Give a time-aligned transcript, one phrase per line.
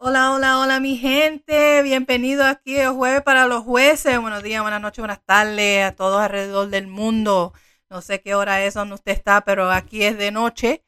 [0.00, 1.82] Hola, hola, hola mi gente.
[1.82, 4.20] Bienvenido aquí el jueves para los jueces.
[4.20, 7.52] Buenos días, buenas noches, buenas tardes a todos alrededor del mundo.
[7.90, 10.84] No sé qué hora es donde usted está, pero aquí es de noche.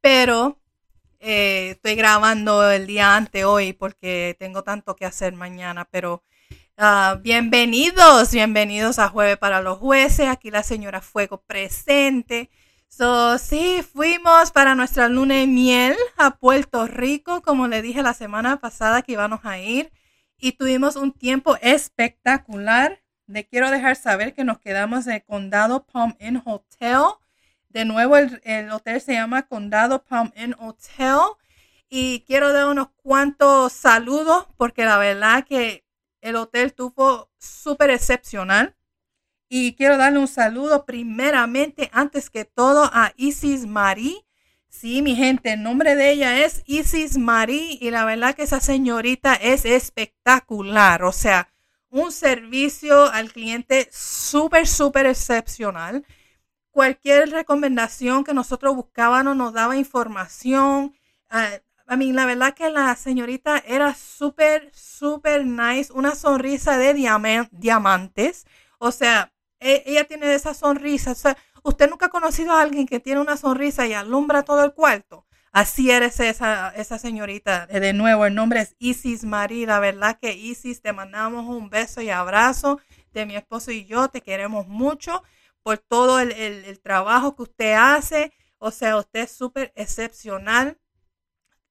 [0.00, 0.58] Pero
[1.20, 5.86] eh, estoy grabando el día antes hoy porque tengo tanto que hacer mañana.
[5.90, 6.22] Pero
[6.78, 10.28] uh, bienvenidos, bienvenidos a Jueves para los Jueces.
[10.28, 12.50] Aquí la señora Fuego presente.
[12.96, 18.14] So, sí, fuimos para nuestra luna de miel a Puerto Rico, como le dije la
[18.14, 19.92] semana pasada que íbamos a ir,
[20.38, 23.02] y tuvimos un tiempo espectacular.
[23.26, 27.02] Le quiero dejar saber que nos quedamos en el Condado Palm Inn Hotel.
[27.68, 31.18] De nuevo, el, el hotel se llama Condado Palm Inn Hotel.
[31.90, 35.84] Y quiero dar unos cuantos saludos porque la verdad que
[36.22, 38.74] el hotel tuvo súper excepcional.
[39.48, 44.24] Y quiero darle un saludo primeramente, antes que todo, a Isis Marí.
[44.68, 48.60] Sí, mi gente, el nombre de ella es Isis Marí y la verdad que esa
[48.60, 51.04] señorita es espectacular.
[51.04, 51.48] O sea,
[51.90, 56.04] un servicio al cliente súper, súper excepcional.
[56.70, 60.94] Cualquier recomendación que nosotros buscábamos nos daba información.
[61.30, 65.92] Uh, a mí, la verdad que la señorita era súper, súper nice.
[65.92, 66.94] Una sonrisa de
[67.52, 68.44] diamantes.
[68.78, 71.12] O sea, ella tiene esa sonrisa.
[71.12, 74.64] O sea, usted nunca ha conocido a alguien que tiene una sonrisa y alumbra todo
[74.64, 75.26] el cuarto.
[75.52, 77.66] Así eres esa, esa señorita.
[77.70, 79.66] Eh, de nuevo, el nombre es Isis María.
[79.66, 82.78] La verdad que Isis, te mandamos un beso y abrazo
[83.12, 84.08] de mi esposo y yo.
[84.08, 85.22] Te queremos mucho
[85.62, 88.32] por todo el, el, trabajo que usted hace.
[88.58, 90.78] O sea, usted es súper excepcional.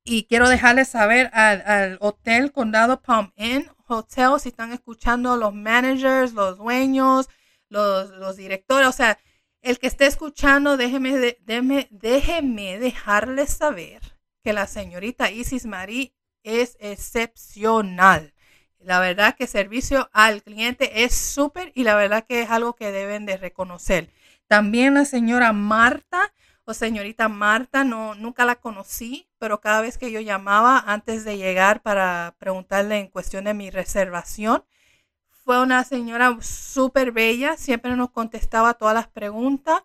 [0.03, 5.53] Y quiero dejarles saber al, al, Hotel Condado Palm Inn Hotel, si están escuchando los
[5.53, 7.29] managers, los dueños,
[7.75, 9.19] los, directores, o sea,
[9.61, 14.01] el que esté escuchando, déjeme, déjeme, déjeme dejarles saber
[14.43, 18.33] que la señorita Isis Marí es excepcional.
[18.79, 22.91] La verdad que servicio al cliente es súper y la verdad que es algo que
[22.91, 24.11] deben de reconocer.
[24.47, 26.31] También la señora Marta
[26.65, 31.37] o señorita Marta, no, nunca la conocí, pero cada vez que yo llamaba antes de
[31.37, 34.63] llegar para preguntarle en cuestión de mi reservación,
[35.45, 39.83] fue una señora súper bella, siempre nos contestaba todas las preguntas.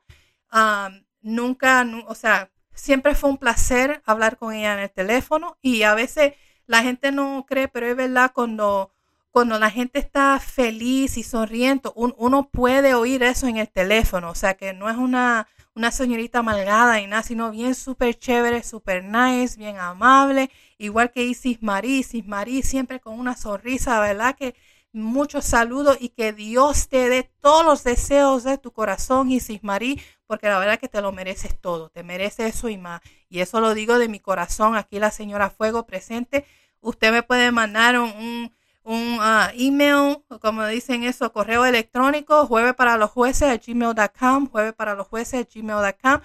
[1.20, 5.94] nunca, o sea, siempre fue un placer hablar con ella en el teléfono y a
[5.94, 6.34] veces
[6.66, 8.90] la gente no cree, pero es verdad cuando,
[9.30, 14.34] cuando la gente está feliz y sonriendo, uno puede oír eso en el teléfono, o
[14.34, 19.04] sea que no es una, una señorita malgada y nada, sino bien súper chévere, súper
[19.04, 24.36] nice, bien amable, igual que Isis Marí, Isis Marí siempre con una sonrisa, ¿verdad?
[24.36, 24.54] Que
[24.92, 30.00] muchos saludos y que Dios te dé todos los deseos de tu corazón, Isis Marí,
[30.26, 33.00] porque la verdad que te lo mereces todo, te mereces eso y más.
[33.28, 36.44] Y eso lo digo de mi corazón, aquí la señora Fuego presente.
[36.80, 38.52] Usted me puede mandar un,
[38.84, 44.94] un, uh, email, como dicen eso, correo electrónico, jueves para los jueces gmail.com, jueves para
[44.94, 46.20] los jueces gmail.com.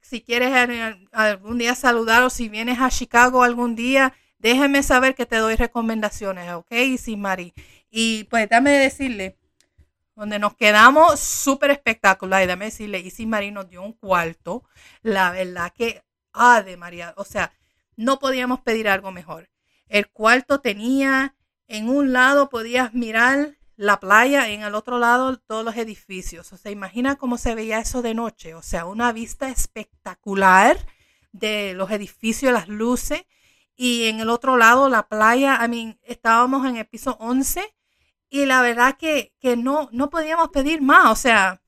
[0.00, 0.54] Si quieres
[1.12, 5.56] algún día saludar o si vienes a Chicago algún día, déjeme saber que te doy
[5.56, 6.72] recomendaciones, ¿ok?
[6.72, 7.52] Isis Marí.
[7.90, 9.38] Y pues dame decirle,
[10.18, 12.42] donde nos quedamos súper espectacular.
[12.42, 14.64] Y dame decirle, Isis Marín nos dio un cuarto.
[15.02, 17.52] La verdad que, ah, de María, o sea,
[17.96, 19.48] no podíamos pedir algo mejor.
[19.86, 21.36] El cuarto tenía,
[21.68, 26.52] en un lado podías mirar la playa, en el otro lado todos los edificios.
[26.52, 28.54] O sea, imagina cómo se veía eso de noche.
[28.54, 30.76] O sea, una vista espectacular
[31.30, 33.22] de los edificios, las luces.
[33.76, 37.72] Y en el otro lado, la playa, I mean, estábamos en el piso 11
[38.30, 41.06] y la verdad que, que no, no podíamos pedir más.
[41.06, 41.62] O sea,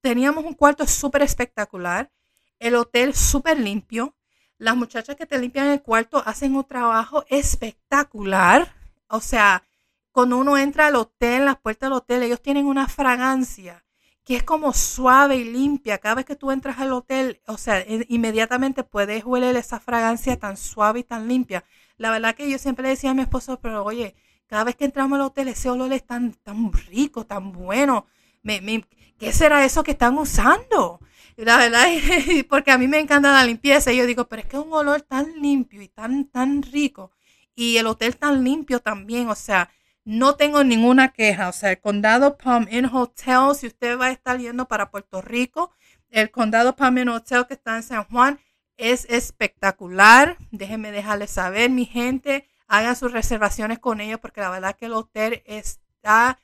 [0.00, 2.12] teníamos un cuarto súper espectacular,
[2.58, 4.16] el hotel súper limpio.
[4.58, 8.74] Las muchachas que te limpian el cuarto hacen un trabajo espectacular.
[9.08, 9.64] O sea,
[10.12, 13.84] cuando uno entra al hotel, las puertas del hotel, ellos tienen una fragancia
[14.24, 15.98] que es como suave y limpia.
[15.98, 20.38] Cada vez que tú entras al hotel, o sea, e, inmediatamente puedes hueler esa fragancia
[20.38, 21.64] tan suave y tan limpia.
[21.96, 24.14] La verdad que yo siempre le decía a mi esposo, pero oye,
[24.52, 28.04] cada vez que entramos al hotel, ese olor es tan, tan rico, tan bueno.
[28.42, 28.84] Me, me,
[29.18, 31.00] ¿Qué será eso que están usando?
[31.38, 31.86] la verdad,
[32.50, 33.90] porque a mí me encanta la limpieza.
[33.92, 37.12] Y yo digo, pero es que es un olor tan limpio y tan, tan rico.
[37.54, 39.30] Y el hotel tan limpio también.
[39.30, 39.70] O sea,
[40.04, 41.48] no tengo ninguna queja.
[41.48, 45.22] O sea, el condado Palm Inn Hotel, si usted va a estar yendo para Puerto
[45.22, 45.70] Rico,
[46.10, 48.38] el condado Palm Inn Hotel que está en San Juan
[48.76, 50.36] es espectacular.
[50.50, 54.94] Déjenme dejarles saber, mi gente hagan sus reservaciones con ellos porque la verdad que el
[54.94, 56.38] hotel está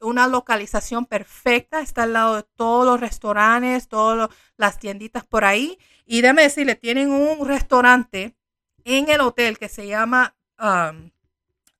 [0.00, 5.78] una localización perfecta, está al lado de todos los restaurantes, todas las tienditas por ahí.
[6.04, 8.36] Y déjeme decirle, tienen un restaurante
[8.84, 11.10] en el hotel que se llama um,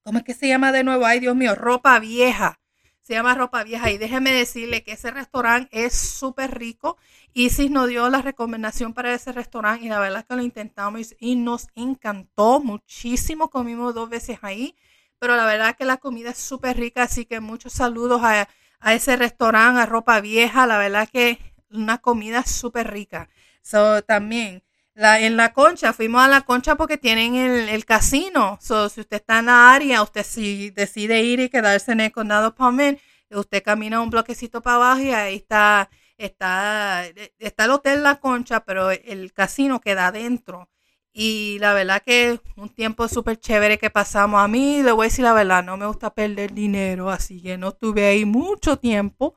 [0.02, 1.06] ¿cómo es que se llama de nuevo?
[1.06, 2.60] Ay, Dios mío, ropa vieja.
[3.02, 6.96] Se llama ropa vieja y déjeme decirle que ese restaurante es súper rico.
[7.34, 11.34] Isis nos dio la recomendación para ese restaurante y la verdad que lo intentamos y
[11.34, 13.50] nos encantó muchísimo.
[13.50, 14.76] Comimos dos veces ahí,
[15.18, 18.48] pero la verdad es que la comida es súper rica, así que muchos saludos a,
[18.78, 20.66] a ese restaurante, a ropa vieja.
[20.68, 21.38] La verdad que
[21.70, 23.28] una comida súper rica.
[23.62, 24.62] So, también
[24.94, 28.58] la, en la concha, fuimos a la concha porque tienen el, el casino.
[28.60, 32.12] So, si usted está en la área, usted si decide ir y quedarse en el
[32.12, 32.98] condado Palmer,
[33.30, 37.04] usted camina un bloquecito para abajo y ahí está, está,
[37.38, 40.68] está el hotel La Concha, pero el casino queda adentro.
[41.14, 44.42] Y la verdad que un tiempo súper chévere que pasamos.
[44.42, 47.58] A mí, le voy a decir la verdad, no me gusta perder dinero, así que
[47.58, 49.36] no estuve ahí mucho tiempo,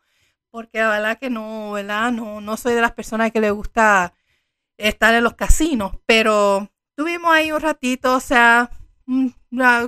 [0.52, 2.12] porque la verdad que no, ¿verdad?
[2.12, 4.14] No, no soy de las personas que le gusta
[4.78, 8.70] estar en los casinos, pero tuvimos ahí un ratito, o sea,
[9.06, 9.28] mm,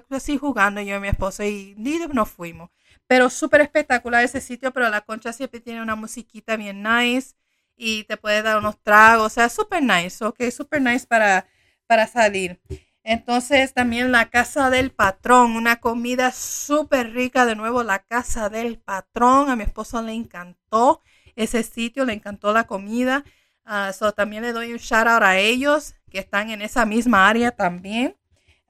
[0.10, 1.75] así jugando yo y mi esposo y
[2.13, 2.69] nos fuimos.
[3.07, 7.36] Pero súper espectacular ese sitio, pero la concha siempre tiene una musiquita bien nice
[7.75, 11.48] y te puede dar unos tragos, o sea, súper nice, ok, súper nice para,
[11.88, 12.60] para salir.
[13.04, 18.80] Entonces también la casa del patrón, una comida súper rica, de nuevo la casa del
[18.80, 21.01] patrón, a mi esposo le encantó
[21.38, 23.24] ese sitio, le encantó la comida.
[23.68, 27.28] Uh, so también le doy un shout out a ellos que están en esa misma
[27.28, 28.16] área también.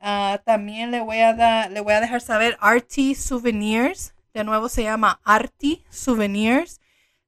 [0.02, 4.16] Uh, también le voy, a dar, le voy a dejar saber Arty Souvenirs.
[4.34, 6.82] De nuevo se llama Arty Souvenirs.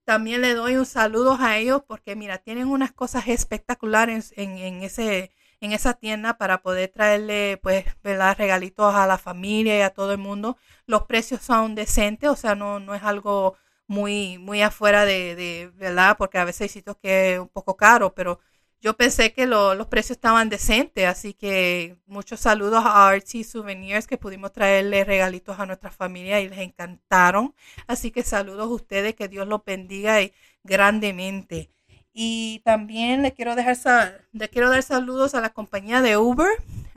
[0.03, 4.81] También le doy un saludo a ellos porque mira, tienen unas cosas espectaculares en, en,
[4.81, 5.31] ese,
[5.61, 8.35] en esa tienda para poder traerle pues ¿verdad?
[8.35, 10.57] regalitos a la familia y a todo el mundo.
[10.87, 13.55] Los precios son decentes, o sea, no, no es algo
[13.89, 16.15] muy, muy afuera de, ¿verdad?
[16.17, 18.39] Porque a veces hay sitios que es un poco caro, pero
[18.81, 24.17] yo pensé que los precios estaban decentes, así que muchos saludos a Artsy Souvenirs que
[24.17, 27.55] pudimos traerle regalitos a nuestra familia y les encantaron.
[27.87, 30.19] Así que saludos a ustedes, que Dios los bendiga
[30.63, 31.71] grandemente.
[32.13, 36.49] Y también le quiero dejar le quiero dar saludos a la compañía de Uber,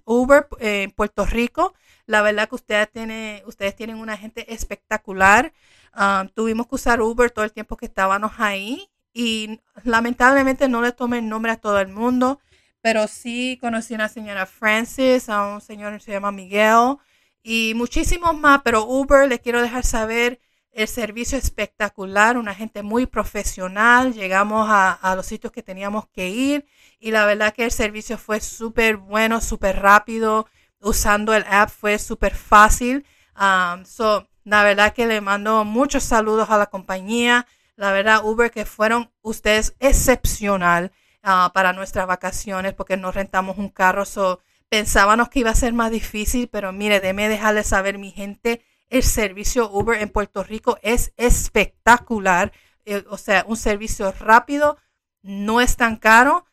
[0.05, 1.73] Uber eh, en Puerto Rico.
[2.07, 5.53] La verdad que ustedes, tiene, ustedes tienen una gente espectacular.
[5.95, 10.93] Um, tuvimos que usar Uber todo el tiempo que estábamos ahí y lamentablemente no le
[10.93, 12.41] tomé el nombre a todo el mundo,
[12.81, 16.97] pero sí conocí a una señora Francis, a un señor que se llama Miguel
[17.43, 20.41] y muchísimos más, pero Uber le quiero dejar saber
[20.73, 26.31] el servicio espectacular, una gente muy profesional, llegamos a, a los sitios que teníamos que
[26.31, 26.67] ir
[26.99, 30.47] y la verdad que el servicio fue súper bueno, súper rápido,
[30.81, 33.05] usando el app fue súper fácil.
[33.39, 37.47] Um, so, la verdad que le mando muchos saludos a la compañía.
[37.77, 40.93] La verdad, Uber, que fueron ustedes excepcional
[41.25, 44.05] uh, para nuestras vacaciones porque nos rentamos un carro.
[44.05, 48.65] So, pensábamos que iba a ser más difícil, pero mire, déme dejarles saber, mi gente,
[48.89, 52.53] el servicio Uber en Puerto Rico es espectacular.
[52.85, 54.77] Eh, o sea, un servicio rápido,
[55.23, 56.47] no es tan caro,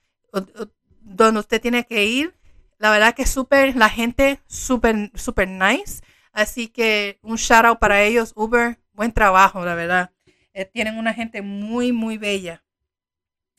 [1.01, 2.35] donde usted tiene que ir.
[2.77, 6.01] La verdad que súper, la gente súper, súper nice.
[6.31, 10.11] Así que un shout out para ellos, Uber, buen trabajo, la verdad.
[10.53, 12.63] Eh, tienen una gente muy, muy bella.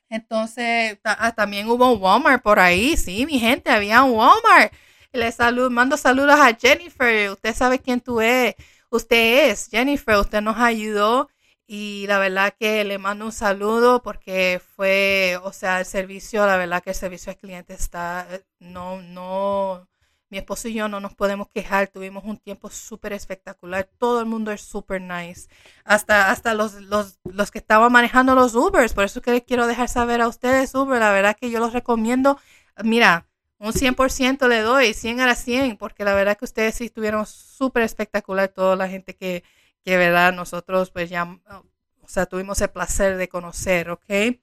[0.08, 4.72] Entonces, ah, también hubo un Walmart por ahí, sí, mi gente, había un Walmart.
[5.12, 7.30] Le salud, mando saludos a Jennifer.
[7.30, 8.54] Usted sabe quién tú es.
[8.90, 10.16] Usted es Jennifer.
[10.16, 11.28] Usted nos ayudó
[11.72, 16.56] y la verdad que le mando un saludo porque fue, o sea, el servicio, la
[16.56, 19.88] verdad que el servicio al cliente está, eh, no, no,
[20.30, 24.26] mi esposo y yo no nos podemos quejar, tuvimos un tiempo súper espectacular, todo el
[24.26, 25.48] mundo es súper nice,
[25.84, 29.66] hasta, hasta los, los, los, que estaban manejando los Ubers, por eso que les quiero
[29.66, 32.38] dejar saber a ustedes Uber, la verdad que yo los recomiendo,
[32.84, 33.26] mira,
[33.58, 37.26] un 100% le doy, 100 a la 100, porque la verdad que ustedes sí estuvieron
[37.26, 39.44] súper espectacular, toda la gente que,
[39.84, 44.38] que, verdad, nosotros pues ya, o sea, tuvimos el placer de conocer, ¿ok?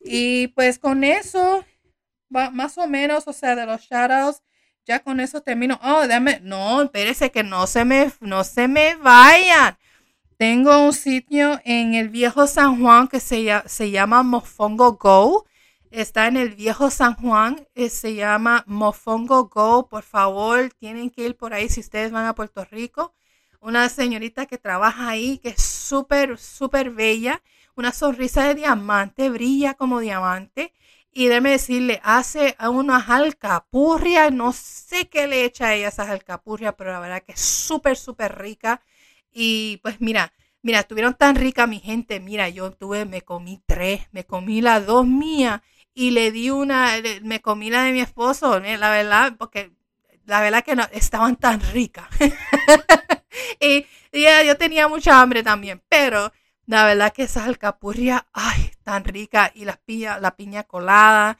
[0.00, 1.64] Y pues con eso,
[2.28, 4.42] más o menos, o sea, de los shoutouts,
[4.86, 5.78] ya con eso termino.
[5.82, 9.76] Oh, dame, no, espérese que no se me, no se me vayan.
[10.38, 15.46] Tengo un sitio en el viejo San Juan que se, se llama Mofongo Go.
[15.90, 19.88] Está en el viejo San Juan, eh, se llama Mofongo Go.
[19.88, 23.14] Por favor, tienen que ir por ahí si ustedes van a Puerto Rico.
[23.60, 27.42] Una señorita que trabaja ahí, que es súper, súper bella.
[27.76, 30.72] Una sonrisa de diamante, brilla como diamante.
[31.14, 36.74] Y déjeme decirle, hace unas alcapurrias, no sé qué le echa a ella esas alcapurrias,
[36.76, 38.80] pero la verdad que es súper, súper rica.
[39.30, 44.08] Y pues mira, mira, estuvieron tan ricas mi gente, mira, yo tuve, me comí tres,
[44.12, 45.60] me comí las dos mías
[45.94, 46.92] y le di una,
[47.22, 49.72] me comí la de mi esposo, la verdad, porque
[50.24, 52.06] la verdad que no, estaban tan ricas.
[53.60, 56.32] y ya yo tenía mucha hambre también, pero
[56.66, 59.50] la verdad que esa alcapurria, ay, tan rica.
[59.54, 61.38] Y las piña, la piña colada,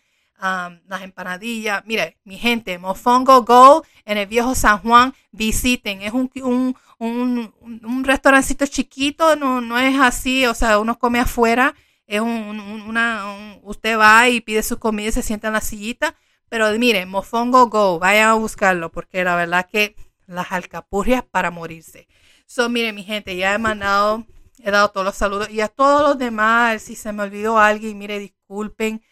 [0.86, 1.84] las empanadillas.
[1.86, 6.02] Mire, mi gente, Mofongo Go en el viejo San Juan, visiten.
[6.02, 11.74] Es un, un, un, restaurancito chiquito, no, no es así, o sea, uno come afuera.
[12.06, 16.16] Es un, una, usted va y pide su comida y se sienta en la sillita.
[16.48, 19.94] Pero mire, Mofongo Go, vayan a buscarlo porque la verdad que
[20.26, 22.08] las alcapurrias para morirse.
[22.46, 24.26] So, mire, mi gente, ya he mandado,
[24.62, 27.98] he dado todos los saludos y a todos los demás, si se me olvidó alguien,
[27.98, 29.02] mire, disculpen,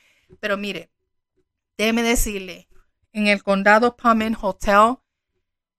[0.41, 0.91] pero mire,
[1.77, 2.69] déjeme decirle,
[3.13, 4.99] en el condado Palm Hotel,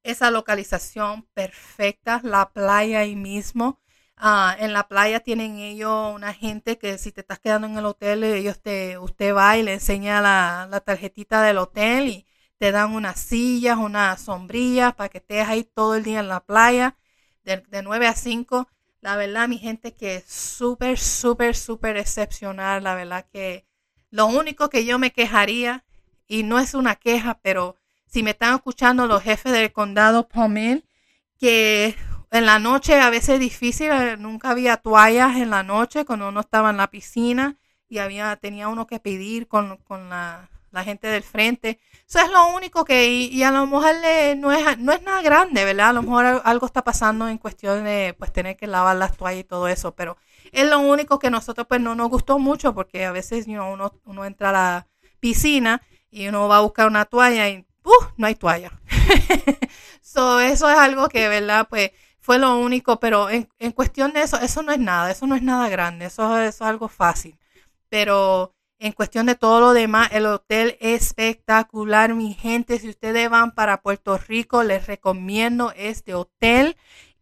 [0.04, 3.80] esa localización perfecta, la playa ahí mismo.
[4.18, 7.86] Ah, en la playa tienen ellos una gente que si te estás quedando en el
[7.86, 12.72] hotel, ellos te, usted va y le enseña la, la tarjetita del hotel y te
[12.72, 16.98] dan unas sillas, unas sombrillas para que estés ahí todo el día en la playa,
[17.44, 18.68] de, de 9 a 5.
[19.02, 22.84] La verdad, mi gente, que es súper, súper, súper excepcional.
[22.84, 23.66] La verdad que
[24.12, 25.84] lo único que yo me quejaría,
[26.28, 30.86] y no es una queja, pero si me están escuchando los jefes del condado Palmel,
[31.40, 31.96] que
[32.30, 36.30] en la noche a veces es difícil, eh, nunca había toallas en la noche cuando
[36.30, 37.58] uno estaba en la piscina
[37.90, 41.80] y había, tenía uno que pedir con, con la, la gente del frente.
[42.08, 43.96] Eso es lo único que, y, a lo mejor
[44.38, 45.90] no, es, no es nada grande, ¿verdad?
[45.90, 49.42] A lo mejor algo está pasando en cuestión de pues tener que lavar las toallas
[49.42, 50.18] y todo eso, pero
[50.52, 54.26] es lo único que nosotros pues no nos gustó mucho porque a veces uno, uno
[54.26, 54.88] entra a la
[55.20, 58.06] piscina y uno va a buscar una toalla y ¡uh!
[58.18, 58.72] no hay toalla.
[60.02, 61.68] so, eso es algo que, ¿verdad?
[61.70, 65.26] Pues fue lo único, pero en, en, cuestión de eso, eso no es nada, eso
[65.28, 67.38] no es nada grande, eso, eso es algo fácil.
[67.90, 72.80] Pero en cuestión de todo lo demás, el hotel es espectacular, mi gente.
[72.80, 76.76] Si ustedes van para Puerto Rico, les recomiendo este hotel.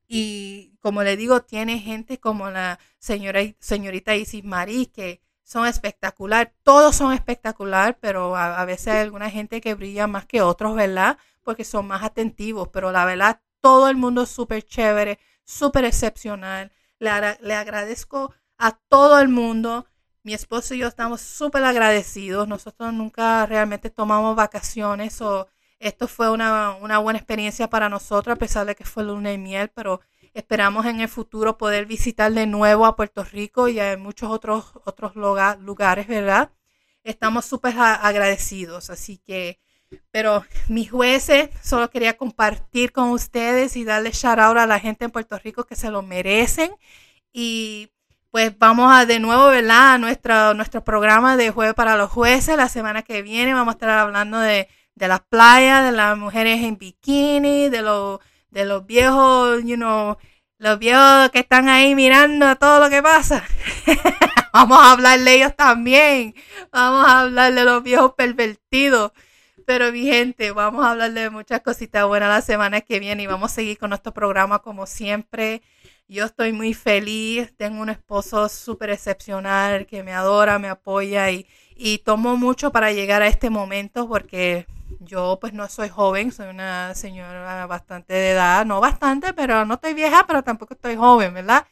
[0.08, 6.54] Y como le digo, tiene gente como la señora, señorita Isis Marí, que son espectacular.
[6.64, 11.18] Todos son espectacular, pero a, veces hay alguna gente que brilla más que otros, ¿verdad?
[11.44, 12.70] Porque son más atentivos.
[12.70, 16.72] Pero la verdad, todo el mundo es súper chévere, súper excepcional.
[17.00, 19.89] Le agradezco a todo el mundo
[20.24, 22.48] mi esposo y yo estamos súper agradecidos.
[22.48, 25.48] Nosotros nunca realmente tomamos vacaciones o
[25.80, 29.70] esto fue una, buena experiencia para nosotros, a pesar de que fue luna y miel,
[29.74, 30.02] pero
[30.34, 34.74] esperamos en el futuro poder visitar de nuevo a Puerto Rico y a muchos otros,
[34.86, 36.52] otros lugares, ¿verdad?
[37.04, 39.60] Estamos súper agradecidos, así que,
[40.12, 45.06] pero mis jueces, solo quería compartir con ustedes y darle shout out a la gente
[45.06, 46.72] en Puerto Rico que se lo merecen
[47.32, 47.92] y
[48.32, 49.94] pues vamos a de nuevo, ¿verdad?
[49.94, 52.56] A nuestro, nuestro programa de Jueves para los Jueces.
[52.58, 56.64] La semana que viene vamos a estar hablando de, de las playas, de las mujeres
[56.64, 58.20] en bikini, de, los
[58.52, 60.18] de los viejos, you know,
[60.60, 63.44] los viejos que están ahí mirando todo lo que pasa.
[64.54, 66.36] vamos a hablar de ellos también.
[66.72, 69.12] Vamos a hablar de los viejos pervertidos.
[69.66, 73.28] Pero mi gente, vamos a hablar de muchas cositas buenas la semana que viene y
[73.28, 75.62] vamos a seguir con nuestro programa como siempre.
[76.10, 81.46] Yo estoy muy feliz, tengo un esposo súper excepcional que me adora, me apoya y,
[81.76, 84.66] y tomo mucho para llegar a este momento porque
[85.00, 89.76] yo pues no soy joven, soy una señora bastante de edad, no bastante, pero no
[89.76, 91.68] estoy vieja, pero tampoco estoy joven, ¿verdad?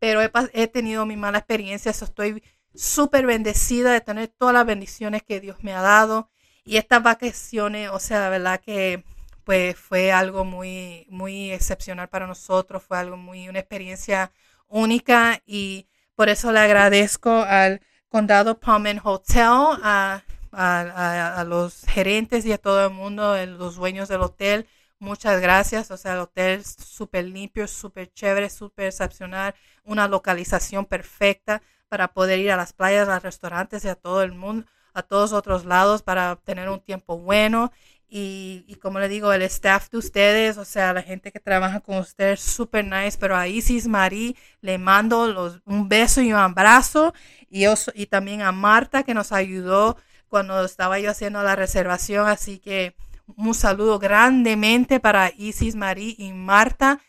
[0.00, 2.42] Pero he, he tenido mi mala experiencia, estoy
[2.74, 6.28] súper bendecida de tener todas las bendiciones que Dios me ha dado
[6.64, 9.04] y estas vacaciones, o sea, verdad que
[9.46, 14.32] pues fue algo muy, muy excepcional para nosotros, fue algo muy, una experiencia
[14.66, 15.86] única y
[16.16, 19.44] por eso le agradezco al Condado Palmen Hotel,
[19.84, 24.66] a, a, los gerentes y a todo el mundo, los dueños del hotel.
[24.98, 25.92] Muchas gracias.
[25.92, 29.54] O sea, el hotel súper limpio, súper chévere, súper excepcional.
[29.84, 34.22] Una localización perfecta para poder ir a las playas, a los restaurantes y a todo
[34.24, 37.70] el mundo, a todos otros lados para tener un tiempo bueno.
[38.08, 41.98] Y, como le digo, el staff de ustedes, o sea, la gente que trabaja con
[41.98, 43.18] ustedes, súper nice.
[43.18, 47.12] Pero a Isis Marí le mando los, un beso y un abrazo.
[47.50, 49.96] Y, y también a Marta que nos ayudó
[50.28, 52.28] cuando estaba yo haciendo la reservación.
[52.28, 52.94] Así que
[53.36, 57.00] un saludo grandemente para Isis Marí y Marta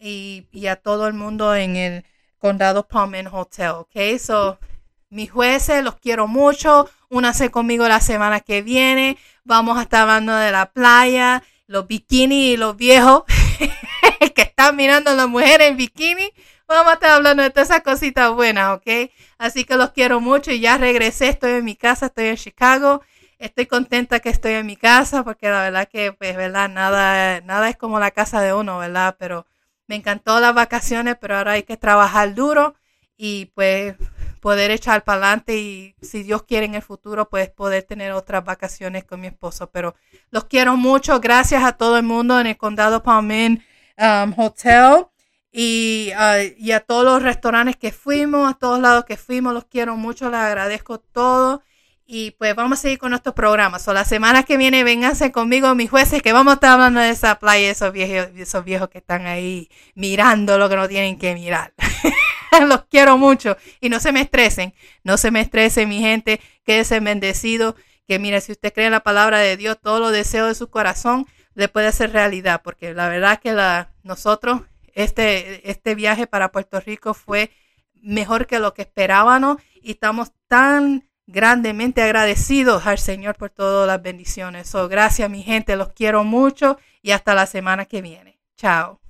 [0.00, 2.04] y, y a todo el mundo en el
[2.38, 3.70] condado Palmen Hotel.
[3.70, 4.58] Ok, so
[5.10, 6.88] mis jueces, los quiero mucho.
[7.08, 9.16] Únase conmigo la semana que viene.
[9.44, 13.24] Vamos a estar hablando de la playa, los bikinis y los viejos
[14.34, 16.32] que están mirando a las mujeres en bikini.
[16.68, 19.10] Vamos a estar hablando de todas esas cositas buenas, ¿ok?
[19.38, 21.28] Así que los quiero mucho y ya regresé.
[21.28, 23.02] Estoy en mi casa, estoy en Chicago.
[23.38, 27.68] estoy contenta que estoy en mi casa porque la verdad que, pues, verdad, nada, nada
[27.68, 29.16] es como la casa de uno, ¿verdad?
[29.18, 29.46] Pero
[29.86, 32.74] me encantó las vacaciones, pero ahora hay que trabajar duro
[33.16, 33.94] y pues
[34.36, 38.44] poder echar para adelante y si Dios quiere en el futuro, pues poder tener otras
[38.44, 39.70] vacaciones con mi esposo.
[39.70, 39.94] Pero
[40.30, 41.20] los quiero mucho.
[41.20, 43.64] Gracias a todo el mundo en el condado Palmen
[43.98, 45.06] um, Hotel
[45.52, 49.54] y, uh, y a todos los restaurantes que fuimos, a todos lados que fuimos.
[49.54, 51.62] Los quiero mucho, les agradezco todo.
[52.08, 53.88] Y pues vamos a seguir con nuestros programas.
[53.88, 57.10] O la semana que viene, vénganse conmigo, mis jueces, que vamos a estar hablando de
[57.10, 61.34] esa playa, esos viejos, esos viejos que están ahí mirando lo que no tienen que
[61.34, 61.72] mirar.
[62.66, 63.56] Los quiero mucho.
[63.80, 64.74] Y no se me estresen,
[65.04, 66.40] no se me estresen, mi gente.
[66.64, 67.76] Quédese bendecido.
[68.06, 70.70] Que mire, si usted cree en la palabra de Dios, todos los deseos de su
[70.70, 72.62] corazón le puede hacer realidad.
[72.62, 74.62] Porque la verdad que la, nosotros,
[74.94, 77.50] este, este viaje para Puerto Rico fue
[77.94, 79.56] mejor que lo que esperábamos.
[79.82, 84.68] Y estamos tan grandemente agradecidos al Señor por todas las bendiciones.
[84.68, 88.38] So, gracias mi gente, los quiero mucho y hasta la semana que viene.
[88.56, 89.05] Chao.